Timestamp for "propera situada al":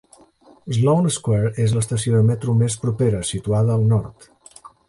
2.87-3.89